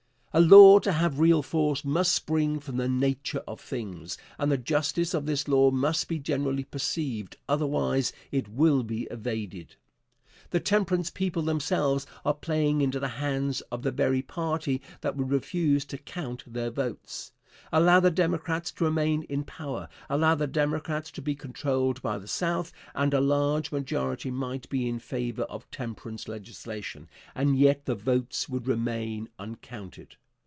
[0.33, 4.57] A law to have real force must spring from the nature of things, and the
[4.57, 9.75] justice of this law must be generally perceived, otherwise it will be evaded.
[10.51, 15.29] The temperance people themselves are playing into the hands of the very party that would
[15.31, 17.33] refuse to count their votes.
[17.73, 22.27] Allow the Democrats to remain in power, allow the Democrats to be controlled by the
[22.27, 27.95] South, and a large majority might be in favor of temperance legislation, and yet the
[27.95, 30.15] votes would remain uncounted.